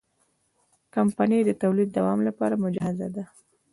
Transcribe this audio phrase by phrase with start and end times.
[0.93, 3.23] کمپنۍ د تولید دوام لپاره مجهزه ده.